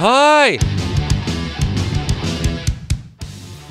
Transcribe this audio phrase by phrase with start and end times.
[0.00, 0.58] Hi.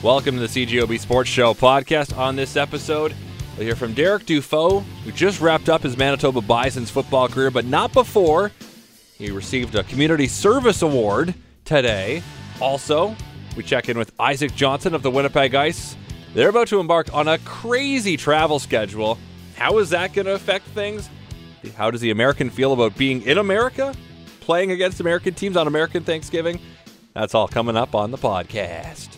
[0.04, 2.18] Welcome to the CJOB Sports Show podcast.
[2.18, 3.16] On this episode,
[3.56, 7.64] we'll hear from Derek Dufault, who just wrapped up his Manitoba Bison's football career, but
[7.64, 8.52] not before
[9.18, 12.22] he received a Community Service Award today.
[12.60, 13.16] Also,
[13.56, 15.96] we check in with Isaac Johnson of the Winnipeg Ice.
[16.34, 19.18] They're about to embark on a crazy travel schedule.
[19.56, 21.10] How is that going to affect things?
[21.78, 23.96] How does the American feel about being in America?
[24.48, 26.62] Playing against American teams on American Thanksgiving?
[27.14, 29.10] That's all coming up on the podcast.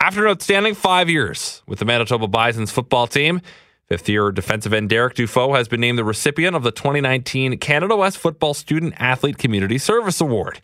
[0.00, 3.40] After an outstanding five years with the Manitoba Bison's football team,
[3.88, 7.96] fifth year defensive end Derek Dufault has been named the recipient of the 2019 Canada
[7.96, 10.60] West Football Student Athlete Community Service Award.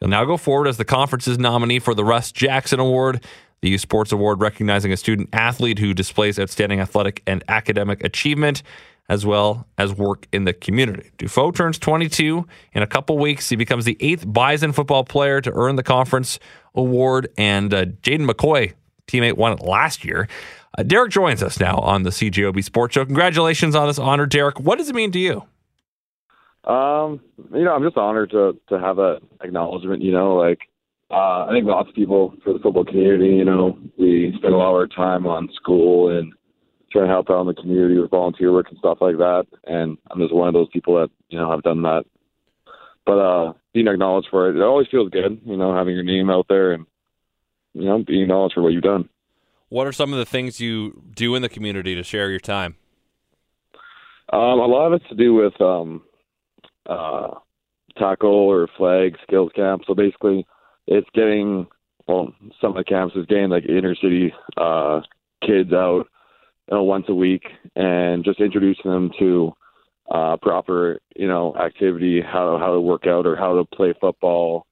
[0.00, 3.22] He'll now go forward as the conference's nominee for the Russ Jackson Award,
[3.60, 8.62] the U Sports Award recognizing a student athlete who displays outstanding athletic and academic achievement,
[9.08, 11.10] as well as work in the community.
[11.18, 13.48] Dufault turns 22 in a couple weeks.
[13.48, 16.38] He becomes the eighth Bison football player to earn the conference
[16.74, 18.74] award, and uh, Jaden McCoy,
[19.06, 20.28] teammate, won it last year.
[20.76, 23.04] Uh, Derek joins us now on the CJOB Sports Show.
[23.04, 24.60] Congratulations on this honor, Derek.
[24.60, 25.42] What does it mean to you?
[26.70, 27.20] Um,
[27.54, 30.02] you know, I'm just honored to to have that acknowledgement.
[30.02, 30.68] You know, like
[31.10, 34.56] uh, I think lots of people for the football community, you know, we spend a
[34.56, 36.32] lot of our time on school and
[36.90, 39.46] trying to help out in the community with volunteer work and stuff like that.
[39.64, 42.04] And I'm just one of those people that you know have done that.
[43.04, 45.40] But uh, being acknowledged for it, it always feels good.
[45.44, 46.86] You know, having your name out there and
[47.72, 49.08] you know being acknowledged for what you've done.
[49.68, 52.76] What are some of the things you do in the community to share your time?
[54.32, 56.02] Um, a lot of it's to do with um,
[56.86, 57.30] uh,
[57.96, 59.82] tackle or flag skills camp.
[59.86, 60.46] So basically,
[60.86, 61.66] it's getting
[62.06, 65.00] well, some of the camps is getting like inner city uh,
[65.42, 66.06] kids out
[66.70, 67.44] you know, once a week
[67.74, 69.52] and just introducing them to
[70.10, 74.66] uh, proper you know activity, how how to work out or how to play football.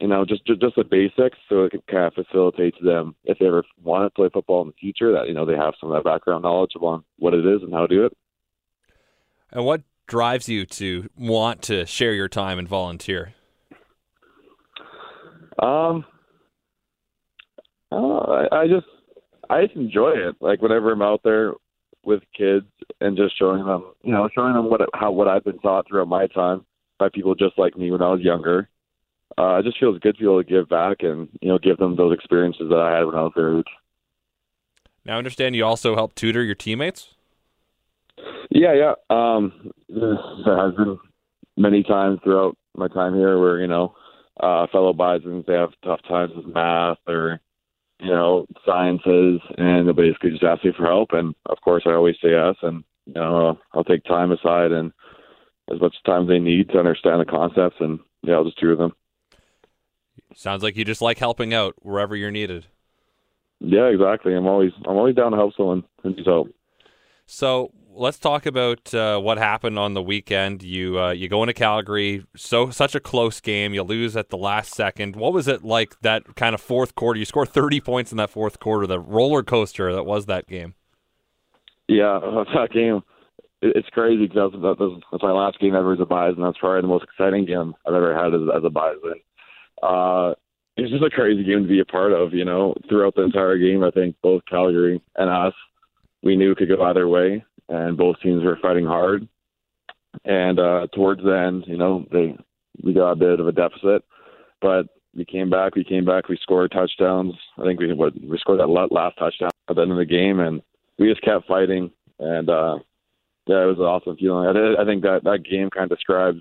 [0.00, 3.14] You know, just just, just the basics, so it can kind of facilitate to them
[3.24, 5.12] if they ever want to play football in the future.
[5.12, 7.72] That you know they have some of that background knowledge on what it is and
[7.72, 8.16] how to do it.
[9.52, 13.34] And what drives you to want to share your time and volunteer?
[15.58, 16.04] Um,
[17.92, 18.86] uh, I, I just
[19.50, 20.36] I just enjoy it.
[20.40, 21.54] Like whenever I'm out there
[22.04, 22.66] with kids
[23.00, 26.08] and just showing them, you know, showing them what how what I've been taught throughout
[26.08, 26.64] my time
[26.98, 28.68] by people just like me when I was younger.
[29.36, 31.76] Uh, it just feels good to be able to give back and you know give
[31.78, 33.64] them those experiences that I had when I was their age.
[35.04, 37.14] Now, I understand you also help tutor your teammates.
[38.50, 38.94] Yeah, yeah.
[39.10, 40.16] Um, there
[40.56, 40.98] has been
[41.56, 43.94] many times throughout my time here where you know
[44.40, 47.40] uh, fellow Bisons they have tough times with math or
[48.00, 51.12] you know sciences, and they basically just ask me for help.
[51.12, 54.92] And of course, I always say yes, and you know I'll take time aside and
[55.72, 58.76] as much time as they need to understand the concepts, and yeah, I'll just tutor
[58.76, 58.92] them.
[60.34, 62.66] Sounds like you just like helping out wherever you're needed.
[63.60, 64.34] Yeah, exactly.
[64.34, 66.48] I'm always I'm always down to help someone who needs help.
[67.26, 70.62] So let's talk about uh, what happened on the weekend.
[70.62, 73.74] You uh, you go into Calgary, so such a close game.
[73.74, 75.16] You lose at the last second.
[75.16, 77.18] What was it like that kind of fourth quarter?
[77.18, 78.86] You score 30 points in that fourth quarter.
[78.86, 80.74] The roller coaster that was that game.
[81.88, 82.20] Yeah,
[82.54, 83.02] that game.
[83.62, 86.42] It's crazy because that was, my last game ever as a Bison.
[86.42, 89.14] That's probably the most exciting game I've ever had as, as a Bison.
[89.82, 90.34] Uh,
[90.76, 92.34] it's just a crazy game to be a part of.
[92.34, 95.54] You know, throughout the entire game, I think both Calgary and us,
[96.22, 99.28] we knew could go either way and both teams were fighting hard.
[100.24, 102.36] And uh, towards the end, you know, they
[102.82, 104.04] we got a bit of a deficit,
[104.60, 105.74] but we came back.
[105.74, 106.28] We came back.
[106.28, 107.34] We scored touchdowns.
[107.58, 110.40] I think we what we scored that last touchdown at the end of the game,
[110.40, 110.62] and
[110.98, 111.90] we just kept fighting.
[112.18, 112.78] And uh,
[113.46, 114.48] yeah, it was an awesome feeling.
[114.48, 116.40] I, I think that that game kind of describes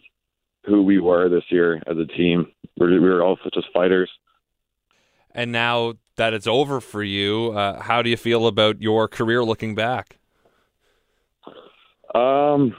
[0.65, 2.47] who we were this year as a team.
[2.79, 4.09] We were, we were all such as fighters.
[5.31, 9.43] And now that it's over for you, uh, how do you feel about your career
[9.43, 10.19] looking back?
[12.13, 12.75] Um,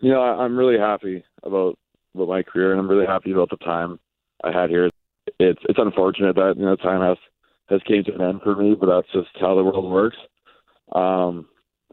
[0.00, 1.78] you know, I, I'm really happy about
[2.14, 3.98] about my career, and I'm really happy about the time
[4.44, 4.90] I had here.
[5.38, 7.18] It's it's unfortunate that you know time has
[7.68, 10.16] has came to an end for me, but that's just how the world works.
[10.92, 11.46] Um,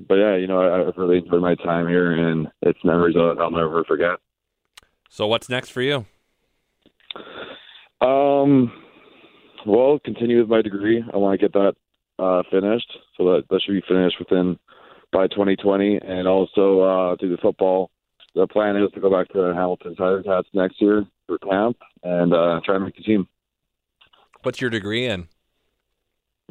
[0.07, 3.37] but yeah, you know, I, I've really enjoyed my time here, and it's memories that
[3.39, 4.19] I'll never forget.
[5.09, 6.05] So, what's next for you?
[8.01, 8.71] Um,
[9.65, 11.03] well, continue with my degree.
[11.13, 11.75] I want to get that
[12.19, 14.59] uh, finished, so that that should be finished within
[15.11, 17.91] by 2020, and also uh, do the football.
[18.33, 22.33] The plan is to go back to Hamilton Tiger Cats next year for camp and
[22.33, 23.27] uh, try and make the team.
[24.43, 25.27] What's your degree in?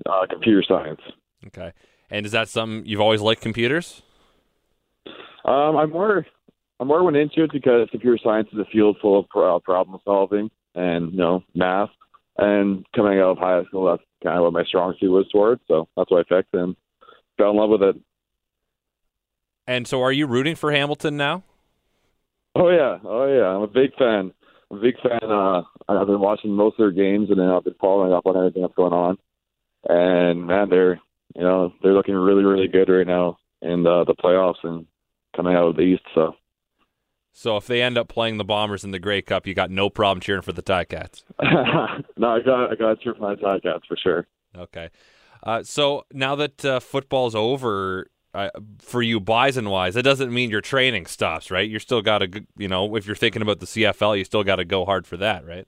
[0.09, 1.01] Uh, computer science.
[1.47, 1.73] Okay.
[2.11, 4.03] And is that something you've always liked computers?
[5.45, 6.27] Um, I'm more
[6.81, 10.01] I'm more went into it because computer science is a field full of pro- problem
[10.05, 11.91] solving and you know math.
[12.37, 15.61] And coming out of high school, that's kind of what my strong suit was towards.
[15.69, 16.75] So that's what I picked and
[17.39, 17.97] fell in love with it.
[19.67, 21.43] And so, are you rooting for Hamilton now?
[22.55, 23.47] Oh yeah, oh yeah.
[23.47, 24.33] I'm a big fan.
[24.71, 25.31] I'm a big fan.
[25.31, 28.37] Uh, I've been watching most of their games, and then I've been following up on
[28.37, 29.17] everything that's going on.
[29.89, 31.01] And man, they're
[31.35, 34.87] you know they're looking really really good right now in the, the playoffs and
[35.35, 36.03] coming out of the East.
[36.15, 36.35] So.
[37.37, 39.91] So if they end up playing the Bombers in the Grey Cup, you got no
[39.91, 41.25] problem cheering for the Ticats.
[42.17, 44.29] no, I got I got to cheer for my Ticats for sure.
[44.57, 44.91] Okay.
[45.43, 48.51] Uh, so now that uh, football's over, uh,
[48.81, 51.69] for you Bison wise, it doesn't mean your training stops, right?
[51.69, 54.57] You're still got to, you know, if you're thinking about the CFL, you still got
[54.57, 55.67] to go hard for that, right?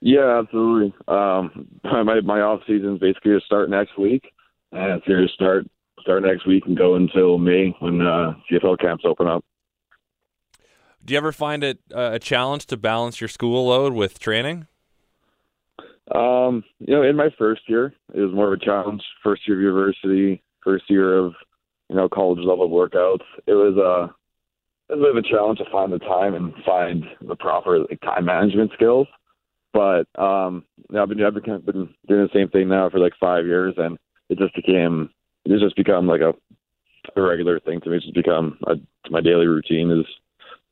[0.00, 0.94] Yeah, absolutely.
[1.06, 4.24] Um, my my off season is basically to start next week,
[4.72, 5.66] and it's here to start
[6.00, 9.44] start next week and go until May when uh, CFL camps open up.
[11.04, 14.66] Do you ever find it uh, a challenge to balance your school load with training?
[16.14, 19.02] Um, you know, in my first year, it was more of a challenge.
[19.22, 21.34] First year of university, first year of
[21.88, 23.24] you know college level workouts.
[23.46, 24.12] It was uh,
[24.92, 28.24] a bit of a challenge to find the time and find the proper like, time
[28.24, 29.06] management skills.
[29.72, 32.98] But um, you know, I've been I've been, been doing the same thing now for
[32.98, 33.98] like five years, and
[34.28, 35.10] it just became
[35.44, 36.34] it's just become like a,
[37.16, 37.96] a regular thing to me.
[37.96, 38.74] It's just become a,
[39.10, 40.06] my daily routine is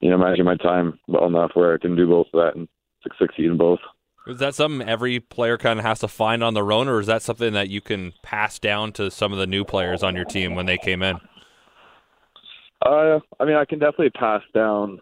[0.01, 2.69] you know managing my time well enough where I can do both of that and
[3.19, 3.81] succeed in both.
[4.27, 7.07] Is that something every player kind of has to find on their own, or is
[7.07, 10.25] that something that you can pass down to some of the new players on your
[10.25, 11.17] team when they came in?
[12.85, 14.99] Uh, I mean, I can definitely pass down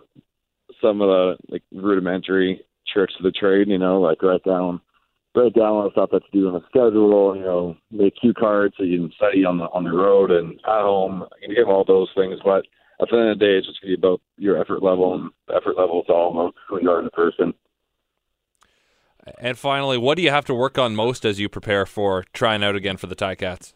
[0.81, 2.61] some of the like rudimentary
[2.93, 3.69] tricks of the trade.
[3.69, 4.81] You know, like write down
[5.35, 7.35] write down all the stuff that's due on the schedule.
[7.35, 10.53] You know, make cue cards so you can study on the on the road and
[10.53, 11.23] at home.
[11.23, 12.65] I can give all those things, but
[13.01, 15.15] at the end of the day, it's just going to be about your effort level,
[15.15, 17.55] and effort level is all about who you are as a person.
[19.39, 22.63] And finally, what do you have to work on most as you prepare for trying
[22.63, 23.73] out again for the Ticats?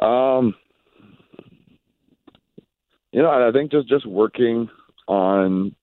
[0.00, 0.54] Um,
[3.12, 4.68] you know, I think just just working
[5.06, 5.74] on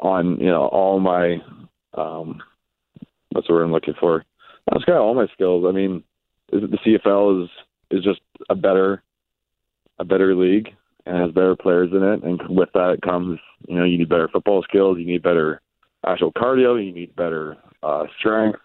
[0.00, 1.38] on you know all my
[1.94, 2.40] um,
[3.48, 4.24] word I'm looking for?
[4.70, 5.64] That's kind of all my skills.
[5.68, 6.02] I mean,
[6.50, 7.50] the CFL is
[7.90, 9.02] is just a better
[9.98, 10.68] a better league
[11.06, 13.38] and has better players in it, and with that comes
[13.68, 15.60] you know you need better football skills, you need better
[16.06, 18.58] actual cardio, you need better uh, strength.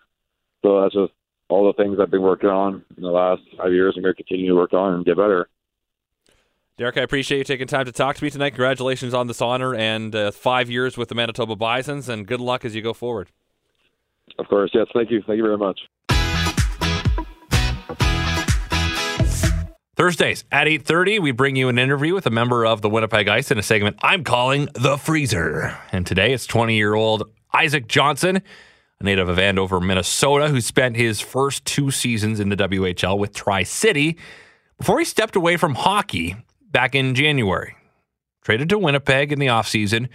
[0.63, 1.13] So that's just
[1.47, 3.94] all the things I've been working on in the last five years.
[3.95, 5.50] I'm going to continue to work on and get better.
[6.77, 8.51] Derek, I appreciate you taking time to talk to me tonight.
[8.51, 12.63] Congratulations on this honor and uh, five years with the Manitoba Bisons, and good luck
[12.63, 13.30] as you go forward.
[14.38, 14.88] Of course, yes.
[14.94, 15.21] Thank you.
[15.27, 15.80] Thank you very much.
[20.00, 23.51] Thursdays at 8:30 we bring you an interview with a member of the Winnipeg Ice
[23.51, 25.78] in a segment I'm calling The Freezer.
[25.92, 28.42] And today it's 20-year-old Isaac Johnson,
[29.01, 33.36] a native of Andover, Minnesota, who spent his first two seasons in the WHL with
[33.36, 34.18] Tri-City
[34.78, 36.38] before he stepped away from hockey
[36.72, 37.75] back in January.
[38.42, 40.07] Traded to Winnipeg in the offseason.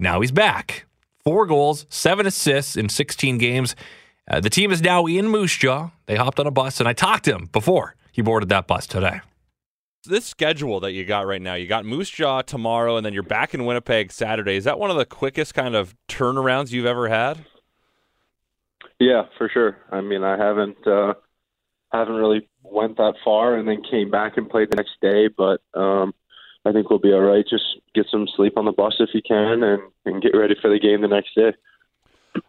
[0.00, 0.86] Now he's back.
[1.22, 3.76] 4 goals, 7 assists in 16 games.
[4.28, 5.90] Uh, the team is now in Moose Jaw.
[6.06, 8.86] They hopped on a bus and I talked to him before he boarded that bus
[8.86, 9.20] today
[10.08, 13.22] this schedule that you got right now, you got Moose Jaw tomorrow, and then you're
[13.22, 14.56] back in Winnipeg Saturday.
[14.56, 17.44] Is that one of the quickest kind of turnarounds you've ever had?
[18.98, 19.76] Yeah, for sure.
[19.90, 21.14] I mean, I haven't uh,
[21.92, 25.28] haven't really went that far, and then came back and played the next day.
[25.28, 26.14] But um,
[26.64, 27.44] I think we'll be all right.
[27.48, 30.70] Just get some sleep on the bus if you can, and, and get ready for
[30.70, 31.52] the game the next day.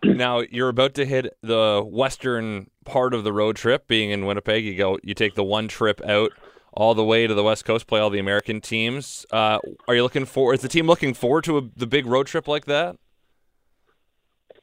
[0.04, 3.88] Now you're about to hit the western part of the road trip.
[3.88, 6.32] Being in Winnipeg, you go, you take the one trip out
[6.74, 9.26] all the way to the West Coast, play all the American teams.
[9.32, 10.54] Uh, are you looking for?
[10.54, 12.98] Is the team looking forward to a, the big road trip like that?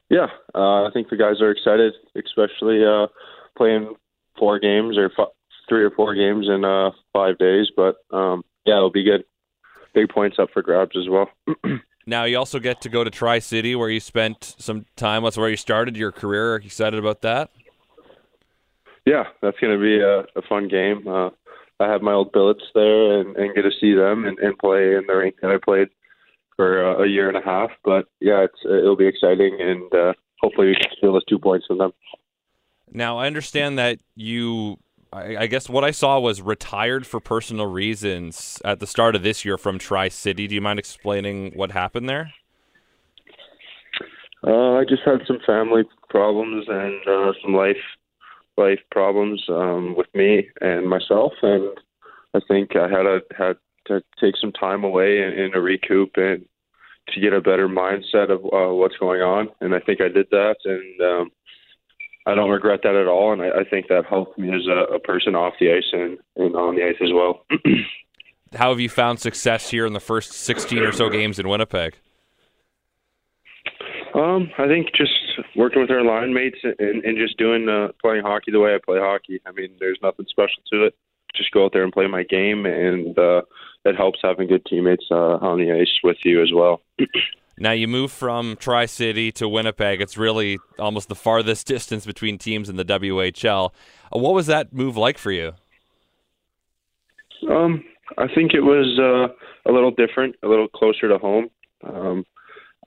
[0.09, 3.07] Yeah, uh, I think the guys are excited, especially uh,
[3.57, 3.93] playing
[4.39, 5.27] four games or f-
[5.67, 7.67] three or four games in uh, five days.
[7.75, 9.25] But um, yeah, it'll be good.
[9.93, 11.29] Big points up for grabs as well.
[12.07, 15.23] now you also get to go to Tri City, where you spent some time.
[15.23, 16.55] That's where you started your career.
[16.55, 17.51] Are you excited about that?
[19.05, 21.07] Yeah, that's going to be a, a fun game.
[21.07, 21.29] Uh,
[21.79, 24.95] I have my old billets there and, and get to see them and, and play
[24.95, 25.89] in the rink that I played
[26.55, 27.69] for uh, a year and a half.
[27.83, 31.67] But yeah, it's it'll be exciting and uh, hopefully we can steal those two points
[31.67, 31.93] from them.
[32.91, 34.77] Now I understand that you.
[35.13, 39.23] I, I guess what I saw was retired for personal reasons at the start of
[39.23, 40.47] this year from Tri City.
[40.47, 42.33] Do you mind explaining what happened there?
[44.45, 47.77] Uh, I just had some family problems and uh, some life
[48.57, 51.69] life problems um, with me and myself, and
[52.33, 56.43] I think I had a, had to take some time away and, to recoup and
[57.09, 59.49] to get a better mindset of uh, what's going on.
[59.61, 61.31] And I think I did that, and um,
[62.27, 63.31] I don't regret that at all.
[63.31, 66.17] And I, I think that helped me as a, a person off the ice and,
[66.35, 67.45] and on the ice as well.
[68.53, 71.95] How have you found success here in the first 16 or so games in Winnipeg?
[74.13, 75.11] Um, I think just
[75.55, 78.79] working with our line mates and, and just doing uh, playing hockey the way I
[78.83, 79.39] play hockey.
[79.45, 80.95] I mean, there's nothing special to it.
[81.35, 83.41] Just go out there and play my game, and uh,
[83.85, 86.81] it helps having good teammates uh, on the ice with you as well.
[87.57, 90.01] now you move from Tri City to Winnipeg.
[90.01, 93.71] It's really almost the farthest distance between teams in the WHL.
[94.13, 95.53] Uh, what was that move like for you?
[97.49, 97.83] Um,
[98.17, 99.33] I think it was uh,
[99.69, 101.49] a little different, a little closer to home.
[101.83, 102.25] Um,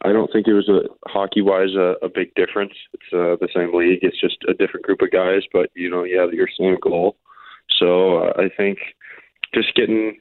[0.02, 2.72] I don't think it was a hockey wise a, a big difference.
[2.94, 4.00] It's uh, the same league.
[4.02, 7.16] It's just a different group of guys, but you know you have your same goal.
[7.78, 8.78] So uh, I think
[9.54, 10.18] just getting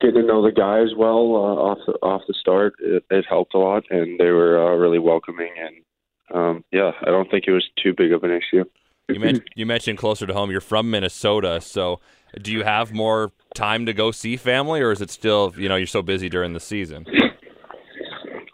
[0.00, 3.54] getting to know the guys well uh, off the off the start it, it helped
[3.54, 5.52] a lot, and they were uh, really welcoming.
[5.58, 8.64] And um, yeah, I don't think it was too big of an issue.
[9.08, 10.50] You mentioned you mentioned closer to home.
[10.50, 12.00] You're from Minnesota, so
[12.40, 15.76] do you have more time to go see family, or is it still you know
[15.76, 17.06] you're so busy during the season?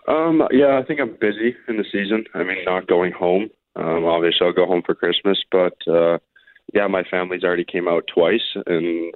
[0.08, 2.24] Um, yeah, I think I'm busy in the season.
[2.34, 3.48] I mean, not going home.
[3.76, 6.18] Um, obviously, I'll go home for Christmas, but uh,
[6.74, 9.14] yeah, my family's already came out twice, and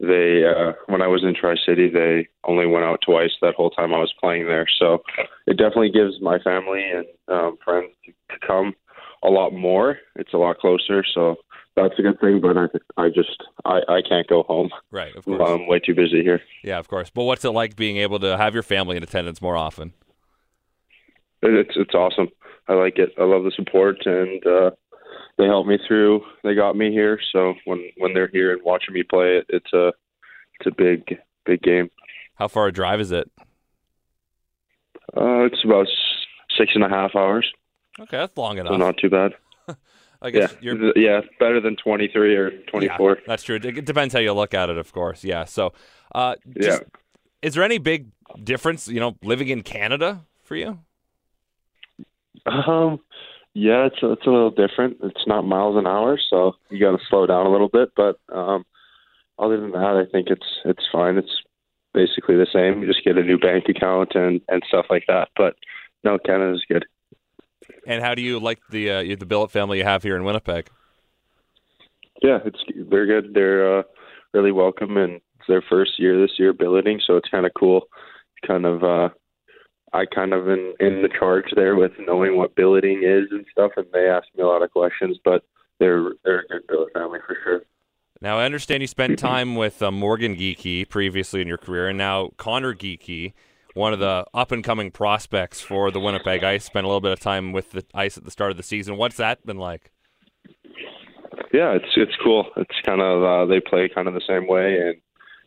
[0.00, 3.70] they uh, when I was in Tri City, they only went out twice that whole
[3.70, 4.66] time I was playing there.
[4.78, 5.02] So
[5.46, 8.74] it definitely gives my family and um, friends to, to come
[9.22, 9.98] a lot more.
[10.16, 11.36] It's a lot closer, so
[11.76, 12.40] that's a good thing.
[12.40, 12.66] But I,
[12.96, 14.70] I just, I, I can't go home.
[14.90, 15.42] Right, of course.
[15.44, 16.40] I'm way too busy here.
[16.64, 17.10] Yeah, of course.
[17.10, 19.92] But what's it like being able to have your family in attendance more often?
[21.42, 22.28] it's it's awesome.
[22.68, 23.12] I like it.
[23.18, 24.70] I love the support, and uh,
[25.40, 26.22] they helped me through.
[26.44, 29.72] They got me here, so when when they're here and watching me play, it, it's
[29.72, 29.92] a
[30.58, 31.90] it's a big big game.
[32.34, 33.30] How far a drive is it?
[35.16, 35.86] Uh, it's about
[36.56, 37.50] six and a half hours.
[37.98, 38.72] Okay, that's long enough.
[38.72, 39.32] So not too bad.
[40.22, 40.98] I guess yeah, you're...
[40.98, 43.16] yeah, better than twenty three or twenty four.
[43.16, 43.56] Yeah, that's true.
[43.56, 45.24] It depends how you look at it, of course.
[45.24, 45.46] Yeah.
[45.46, 45.72] So,
[46.14, 46.98] uh, just, yeah.
[47.40, 48.08] Is there any big
[48.44, 50.78] difference, you know, living in Canada for you?
[52.44, 53.00] Um,
[53.54, 54.98] yeah, it's a, it's a little different.
[55.02, 57.90] It's not miles an hour, so you got to slow down a little bit.
[57.96, 58.64] But um,
[59.38, 61.16] other than that, I think it's it's fine.
[61.16, 61.32] It's
[61.92, 62.80] basically the same.
[62.80, 65.28] You just get a new bank account and and stuff like that.
[65.36, 65.56] But
[66.04, 66.84] no, Canada's good.
[67.86, 70.68] And how do you like the uh, the Billet family you have here in Winnipeg?
[72.22, 73.34] Yeah, it's they're good.
[73.34, 73.82] They're uh,
[74.32, 77.88] really welcome, and it's their first year this year billeting, so it's kind of cool.
[78.46, 79.08] Kind of uh,
[79.92, 83.72] I kind of in in the charge there with knowing what billeting is and stuff,
[83.76, 85.18] and they ask me a lot of questions.
[85.24, 85.44] But
[85.78, 87.62] they're they're a good billet family for sure.
[88.20, 91.98] Now I understand you spent time with uh, Morgan Geekie previously in your career, and
[91.98, 93.32] now Conor Geekie,
[93.74, 97.12] one of the up and coming prospects for the Winnipeg Ice, spent a little bit
[97.12, 98.96] of time with the Ice at the start of the season.
[98.96, 99.90] What's that been like?
[101.52, 102.46] Yeah, it's it's cool.
[102.56, 105.00] It's kind of uh, they play kind of the same way, and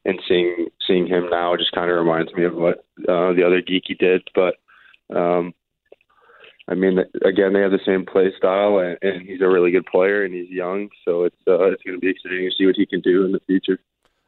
[0.05, 3.61] and seeing seeing him now just kind of reminds me of what uh, the other
[3.61, 4.27] Geekie did.
[4.35, 4.55] But
[5.15, 5.53] um,
[6.67, 9.85] I mean, again, they have the same play style, and, and he's a really good
[9.85, 12.75] player, and he's young, so it's uh, it's going to be exciting to see what
[12.75, 13.79] he can do in the future.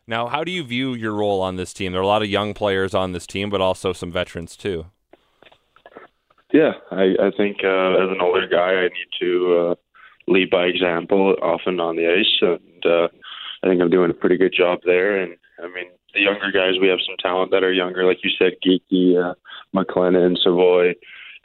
[0.08, 1.92] Now, how do you view your role on this team?
[1.92, 4.86] There are a lot of young players on this team, but also some veterans too.
[6.54, 9.76] Yeah, I, I think uh, as an older guy, I need to uh,
[10.28, 13.08] lead by example, often on the ice, and uh,
[13.64, 15.22] I think I'm doing a pretty good job there.
[15.22, 18.32] And I mean, the younger guys, we have some talent that are younger, like you
[18.38, 19.34] said, Geekie, uh,
[19.74, 20.94] McClennon, Savoie,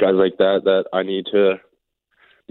[0.01, 0.63] guys like that.
[0.65, 1.55] That I need to,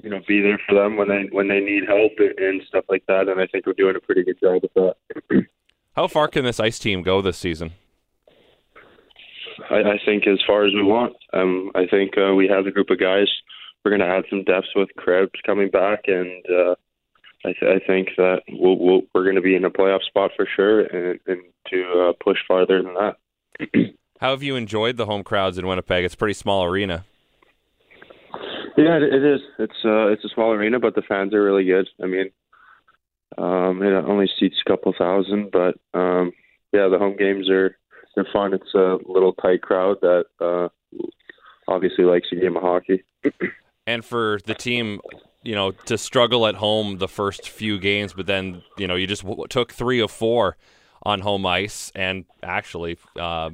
[0.01, 3.03] you know, be there for them when they when they need help and stuff like
[3.07, 3.27] that.
[3.27, 4.95] And I think we're doing a pretty good job with that.
[5.95, 7.73] How far can this ice team go this season?
[9.69, 11.13] I, I think as far as we want.
[11.33, 13.27] Um, I think uh, we have a group of guys.
[13.83, 16.75] We're going to add some depth with Krebs coming back, and uh,
[17.45, 20.31] I, th- I think that we'll, we'll, we're going to be in a playoff spot
[20.35, 21.41] for sure, and, and
[21.71, 23.15] to uh, push farther than that.
[24.19, 26.03] How have you enjoyed the home crowds in Winnipeg?
[26.03, 27.05] It's a pretty small arena.
[28.77, 29.41] Yeah, it, it is.
[29.57, 31.87] It's uh, it's a small arena, but the fans are really good.
[32.03, 32.31] I mean,
[33.37, 36.33] um, it only seats a couple thousand, but um,
[36.73, 37.77] yeah, the home games are
[38.15, 38.53] they're fun.
[38.53, 40.67] It's a little tight crowd that uh,
[41.67, 43.03] obviously likes a game of hockey.
[43.87, 44.99] and for the team,
[45.43, 49.07] you know, to struggle at home the first few games, but then you know you
[49.07, 50.57] just w- took three of four
[51.03, 53.49] on home ice, and actually uh,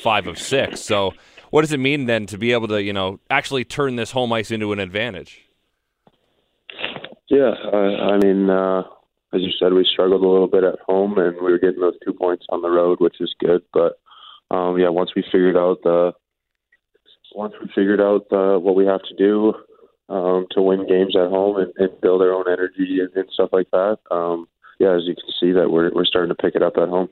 [0.00, 0.80] five of six.
[0.80, 1.12] So,
[1.50, 4.32] what does it mean then to be able to you know actually turn this home
[4.32, 5.42] ice into an advantage?
[7.28, 8.82] Yeah, I, I mean, uh,
[9.32, 11.98] as you said, we struggled a little bit at home, and we were getting those
[12.04, 13.62] two points on the road, which is good.
[13.72, 13.98] But
[14.50, 16.12] um, yeah, once we figured out the
[17.34, 19.54] once we figured out uh, what we have to do
[20.08, 23.50] um, to win games at home and, and build their own energy and, and stuff
[23.52, 26.62] like that, um, yeah, as you can see, that we're we're starting to pick it
[26.62, 27.08] up at home.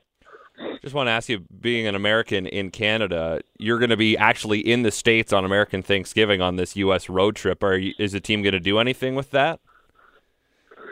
[0.81, 4.59] Just want to ask you, being an American in Canada, you're going to be actually
[4.59, 7.09] in the states on American Thanksgiving on this U.S.
[7.09, 7.63] road trip.
[7.63, 9.59] Are you, is the team going to do anything with that?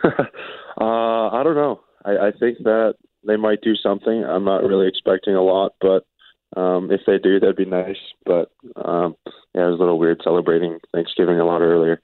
[0.79, 1.81] Uh, I don't know.
[2.05, 2.95] I, I think that
[3.27, 4.23] they might do something.
[4.23, 6.05] I'm not really expecting a lot, but
[6.55, 7.97] um, if they do, that'd be nice.
[8.25, 9.15] But um,
[9.53, 12.01] yeah, it was a little weird celebrating Thanksgiving a lot earlier.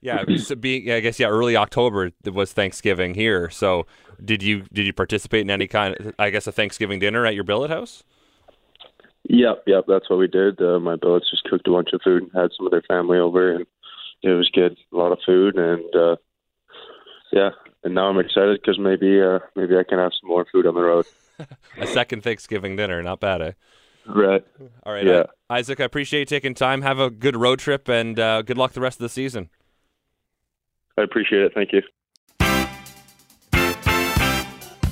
[0.00, 3.50] Yeah, so being I guess yeah, early October was Thanksgiving here.
[3.50, 3.86] So
[4.24, 7.34] did you did you participate in any kind of I guess a Thanksgiving dinner at
[7.34, 8.04] your billet house?
[9.30, 10.60] Yep, yep, that's what we did.
[10.60, 13.18] Uh, my billets just cooked a bunch of food and had some of their family
[13.18, 13.66] over, and
[14.22, 14.78] it was good.
[14.92, 16.16] A lot of food, and uh,
[17.32, 17.50] yeah,
[17.84, 20.74] and now I'm excited because maybe uh, maybe I can have some more food on
[20.74, 21.04] the road.
[21.78, 23.52] a second Thanksgiving dinner, not bad, eh?
[24.08, 24.44] Right.
[24.84, 25.24] All right, Yeah.
[25.50, 25.80] Isaac.
[25.80, 26.82] I appreciate you taking time.
[26.82, 29.50] Have a good road trip, and uh, good luck the rest of the season.
[30.96, 31.52] I appreciate it.
[31.54, 31.82] Thank you.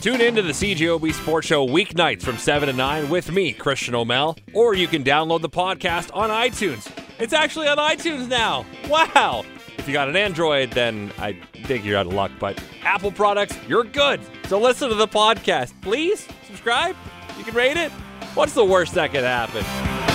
[0.00, 3.92] Tune in to the CJOB Sports Show weeknights from 7 to 9 with me, Christian
[3.94, 6.88] O'Mel, or you can download the podcast on iTunes.
[7.18, 8.64] It's actually on iTunes now.
[8.88, 9.44] Wow.
[9.78, 11.32] If you got an Android, then I
[11.64, 14.20] think you're out of luck, but Apple products, you're good.
[14.46, 15.72] So listen to the podcast.
[15.82, 16.94] Please subscribe.
[17.36, 17.90] You can rate it.
[18.34, 20.05] What's the worst that could happen?